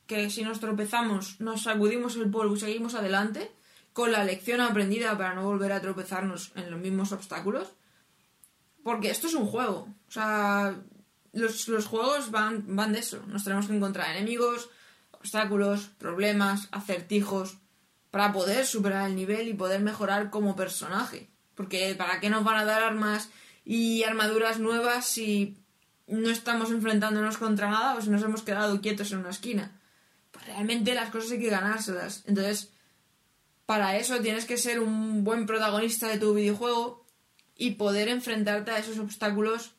que 0.07 0.29
si 0.29 0.43
nos 0.43 0.59
tropezamos, 0.59 1.39
nos 1.39 1.63
sacudimos 1.63 2.15
el 2.15 2.29
polvo 2.29 2.55
y 2.55 2.59
seguimos 2.59 2.95
adelante, 2.95 3.51
con 3.95 4.11
la 4.11 4.25
lección 4.25 4.59
aprendida 4.59 5.17
para 5.17 5.35
no 5.35 5.45
volver 5.45 5.71
a 5.71 5.79
tropezarnos 5.79 6.51
en 6.55 6.69
los 6.69 6.81
mismos 6.81 7.13
obstáculos. 7.13 7.71
Porque 8.83 9.09
esto 9.09 9.27
es 9.27 9.35
un 9.35 9.47
juego. 9.47 9.87
O 10.09 10.11
sea, 10.11 10.75
los, 11.31 11.69
los 11.69 11.85
juegos 11.85 12.29
van, 12.29 12.75
van 12.75 12.91
de 12.91 12.99
eso. 12.99 13.23
Nos 13.27 13.45
tenemos 13.45 13.67
que 13.67 13.73
encontrar 13.73 14.13
enemigos, 14.13 14.69
obstáculos, 15.13 15.91
problemas, 15.97 16.67
acertijos, 16.71 17.55
para 18.11 18.33
poder 18.33 18.65
superar 18.65 19.07
el 19.07 19.15
nivel 19.15 19.47
y 19.47 19.53
poder 19.53 19.79
mejorar 19.79 20.29
como 20.29 20.57
personaje. 20.57 21.29
Porque 21.55 21.95
¿para 21.95 22.19
qué 22.19 22.29
nos 22.29 22.43
van 22.43 22.57
a 22.57 22.65
dar 22.65 22.83
armas 22.83 23.29
y 23.63 24.03
armaduras 24.03 24.59
nuevas 24.59 25.05
si 25.05 25.57
no 26.05 26.29
estamos 26.29 26.69
enfrentándonos 26.69 27.37
contra 27.37 27.69
nada 27.71 27.95
o 27.95 28.01
si 28.01 28.09
nos 28.09 28.23
hemos 28.23 28.41
quedado 28.41 28.81
quietos 28.81 29.13
en 29.13 29.19
una 29.19 29.29
esquina? 29.29 29.79
Pues 30.31 30.47
realmente 30.47 30.93
las 30.93 31.11
cosas 31.11 31.31
hay 31.31 31.39
que 31.39 31.49
ganárselas. 31.49 32.25
Entonces, 32.27 32.75
para 33.65 33.98
eso 33.98 34.19
tienes 34.22 34.45
que 34.45 34.57
ser 34.57 34.79
un 34.79 35.24
buen 35.24 35.45
protagonista 35.45 36.07
de 36.07 36.19
tu 36.19 36.34
videojuego 36.34 37.05
y 37.55 37.72
poder 37.72 38.10
enfrentarte 38.10 38.72
a 38.72 38.77
esos 38.77 39.00
obstáculos 39.00 39.75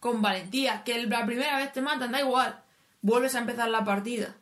con 0.00 0.22
valentía. 0.22 0.84
Que 0.84 1.06
la 1.06 1.26
primera 1.26 1.58
vez 1.58 1.72
te 1.72 1.82
matan, 1.82 2.12
da 2.12 2.20
igual. 2.20 2.62
Vuelves 3.02 3.34
a 3.34 3.40
empezar 3.40 3.68
la 3.68 3.84
partida. 3.84 4.36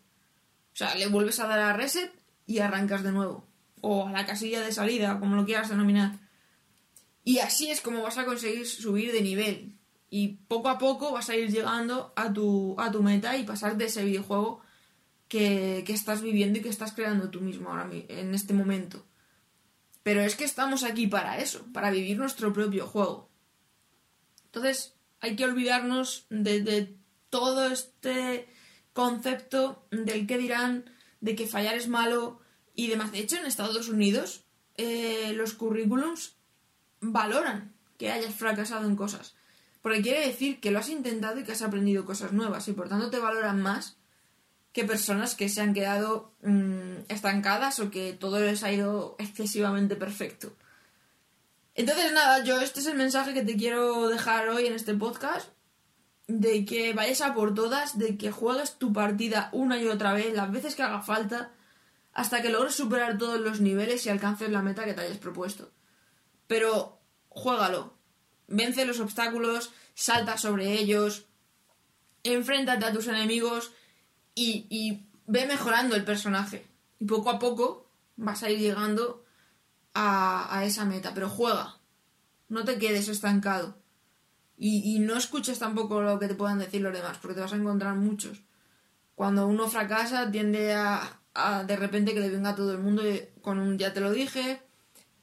O 0.72 0.76
sea, 0.76 0.94
le 0.94 1.08
vuelves 1.08 1.40
a 1.40 1.46
dar 1.46 1.58
a 1.58 1.72
reset 1.72 2.12
y 2.46 2.60
arrancas 2.60 3.02
de 3.02 3.12
nuevo. 3.12 3.46
O 3.80 4.06
a 4.06 4.12
la 4.12 4.26
casilla 4.26 4.60
de 4.60 4.72
salida, 4.72 5.18
como 5.18 5.34
lo 5.34 5.44
quieras 5.44 5.68
denominar. 5.68 6.18
Y 7.24 7.38
así 7.38 7.70
es 7.70 7.80
como 7.80 8.02
vas 8.02 8.18
a 8.18 8.24
conseguir 8.24 8.66
subir 8.66 9.12
de 9.12 9.22
nivel. 9.22 9.76
Y 10.08 10.28
poco 10.46 10.68
a 10.68 10.78
poco 10.78 11.12
vas 11.12 11.30
a 11.30 11.36
ir 11.36 11.50
llegando 11.50 12.12
a 12.16 12.32
tu, 12.32 12.76
a 12.78 12.92
tu 12.92 13.02
meta 13.02 13.36
y 13.36 13.44
pasar 13.44 13.76
de 13.76 13.86
ese 13.86 14.04
videojuego 14.04 14.60
que, 15.32 15.82
estás 15.88 16.20
viviendo 16.20 16.58
y 16.58 16.62
que 16.62 16.68
estás 16.68 16.92
creando 16.92 17.30
tú 17.30 17.40
mismo 17.40 17.70
ahora 17.70 17.88
en 17.90 18.34
este 18.34 18.52
momento. 18.52 19.06
Pero 20.02 20.20
es 20.20 20.36
que 20.36 20.44
estamos 20.44 20.84
aquí 20.84 21.06
para 21.06 21.38
eso, 21.38 21.64
para 21.72 21.90
vivir 21.90 22.18
nuestro 22.18 22.52
propio 22.52 22.86
juego. 22.86 23.30
Entonces, 24.44 24.94
hay 25.20 25.34
que 25.34 25.46
olvidarnos 25.46 26.26
de, 26.28 26.60
de 26.60 26.94
todo 27.30 27.68
este 27.68 28.46
concepto 28.92 29.86
del 29.90 30.26
que 30.26 30.36
dirán, 30.36 30.84
de 31.22 31.34
que 31.34 31.46
fallar 31.46 31.76
es 31.76 31.88
malo 31.88 32.40
y 32.74 32.88
demás. 32.88 33.10
De 33.10 33.20
hecho, 33.20 33.36
en 33.36 33.46
Estados 33.46 33.88
Unidos 33.88 34.44
eh, 34.76 35.32
los 35.34 35.54
currículums 35.54 36.36
valoran 37.00 37.72
que 37.96 38.12
hayas 38.12 38.34
fracasado 38.34 38.86
en 38.86 38.96
cosas. 38.96 39.34
Porque 39.80 40.02
quiere 40.02 40.26
decir 40.26 40.60
que 40.60 40.72
lo 40.72 40.78
has 40.80 40.90
intentado 40.90 41.40
y 41.40 41.44
que 41.44 41.52
has 41.52 41.62
aprendido 41.62 42.04
cosas 42.04 42.34
nuevas 42.34 42.68
y 42.68 42.74
por 42.74 42.90
tanto 42.90 43.08
te 43.08 43.18
valoran 43.18 43.62
más 43.62 43.96
que 44.72 44.84
personas 44.84 45.34
que 45.34 45.48
se 45.48 45.60
han 45.60 45.74
quedado 45.74 46.32
mm, 46.42 47.04
estancadas 47.08 47.78
o 47.78 47.90
que 47.90 48.12
todo 48.14 48.40
les 48.40 48.62
ha 48.62 48.72
ido 48.72 49.16
excesivamente 49.18 49.96
perfecto. 49.96 50.52
Entonces 51.74 52.12
nada, 52.12 52.44
yo 52.44 52.60
este 52.60 52.80
es 52.80 52.86
el 52.86 52.96
mensaje 52.96 53.34
que 53.34 53.42
te 53.42 53.56
quiero 53.56 54.08
dejar 54.08 54.48
hoy 54.48 54.66
en 54.66 54.74
este 54.74 54.94
podcast 54.94 55.48
de 56.26 56.64
que 56.64 56.92
vayas 56.92 57.20
a 57.20 57.34
por 57.34 57.54
todas, 57.54 57.98
de 57.98 58.16
que 58.16 58.30
juegues 58.30 58.78
tu 58.78 58.92
partida 58.92 59.50
una 59.52 59.78
y 59.78 59.88
otra 59.88 60.12
vez, 60.12 60.34
las 60.34 60.50
veces 60.50 60.74
que 60.74 60.82
haga 60.82 61.02
falta, 61.02 61.52
hasta 62.12 62.42
que 62.42 62.50
logres 62.50 62.74
superar 62.74 63.18
todos 63.18 63.40
los 63.40 63.60
niveles 63.60 64.04
y 64.06 64.10
alcances 64.10 64.50
la 64.50 64.62
meta 64.62 64.84
que 64.84 64.94
te 64.94 65.02
hayas 65.02 65.18
propuesto. 65.18 65.70
Pero 66.46 67.00
juégalo, 67.28 67.94
vence 68.48 68.84
los 68.84 69.00
obstáculos, 69.00 69.72
salta 69.94 70.36
sobre 70.38 70.72
ellos, 70.72 71.26
enfréntate 72.22 72.84
a 72.84 72.92
tus 72.92 73.08
enemigos 73.08 73.72
y, 74.34 75.02
ve 75.26 75.46
mejorando 75.46 75.96
el 75.96 76.04
personaje. 76.04 76.66
Y 76.98 77.06
poco 77.06 77.30
a 77.30 77.38
poco 77.38 77.86
vas 78.16 78.42
a 78.42 78.50
ir 78.50 78.58
llegando 78.58 79.24
a, 79.94 80.56
a 80.56 80.64
esa 80.64 80.84
meta, 80.84 81.12
pero 81.14 81.28
juega, 81.28 81.78
no 82.48 82.64
te 82.64 82.78
quedes 82.78 83.08
estancado. 83.08 83.76
Y, 84.64 85.00
no 85.00 85.16
escuches 85.16 85.58
tampoco 85.58 86.02
lo 86.02 86.20
que 86.20 86.28
te 86.28 86.36
puedan 86.36 86.60
decir 86.60 86.82
los 86.82 86.92
demás, 86.92 87.18
porque 87.20 87.34
te 87.34 87.40
vas 87.40 87.52
a 87.52 87.56
encontrar 87.56 87.96
muchos. 87.96 88.42
Cuando 89.16 89.48
uno 89.48 89.68
fracasa, 89.68 90.30
tiende 90.30 90.72
a, 90.72 91.18
de 91.66 91.74
repente 91.74 92.14
que 92.14 92.20
le 92.20 92.30
venga 92.30 92.54
todo 92.54 92.70
el 92.70 92.78
mundo 92.78 93.02
con 93.40 93.58
un 93.58 93.76
ya 93.76 93.92
te 93.92 93.98
lo 93.98 94.12
dije, 94.12 94.62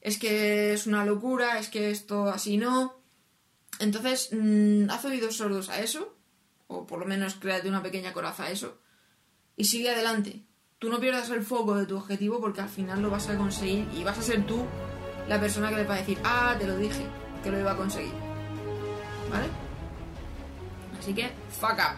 es 0.01 0.17
que 0.17 0.73
es 0.73 0.87
una 0.87 1.05
locura, 1.05 1.57
es 1.57 1.69
que 1.69 1.89
esto 1.89 2.27
así 2.27 2.57
no. 2.57 2.99
Entonces, 3.79 4.27
mm, 4.33 4.89
haz 4.89 5.05
oídos 5.05 5.37
sordos 5.37 5.69
a 5.69 5.79
eso, 5.79 6.17
o 6.67 6.85
por 6.85 6.99
lo 6.99 7.05
menos 7.05 7.35
créate 7.35 7.69
una 7.69 7.81
pequeña 7.81 8.11
coraza 8.11 8.43
a 8.43 8.51
eso, 8.51 8.77
y 9.59 9.65
sigue 9.65 9.91
adelante. 9.91 10.41
tú 10.79 10.89
no 10.89 11.01
pierdas 11.01 11.29
el 11.31 11.43
foco 11.43 11.75
de 11.75 11.85
tu 11.85 11.97
objetivo 11.97 12.39
porque 12.39 12.61
al 12.61 12.69
final 12.69 13.01
lo 13.01 13.09
vas 13.09 13.27
a 13.27 13.37
conseguir 13.37 13.85
y 13.93 14.05
vas 14.05 14.17
a 14.17 14.21
ser 14.21 14.45
tú 14.45 14.65
la 15.27 15.37
persona 15.37 15.69
que 15.69 15.75
le 15.75 15.83
va 15.83 15.95
a 15.95 15.97
decir, 15.97 16.17
ah, 16.23 16.55
te 16.57 16.65
lo 16.65 16.77
dije, 16.77 17.05
que 17.43 17.51
lo 17.51 17.59
iba 17.59 17.73
a 17.73 17.75
conseguir. 17.75 18.13
¿Vale? 19.29 19.47
Así 20.97 21.13
que, 21.13 21.29
fuck 21.51 21.73
up. 21.73 21.97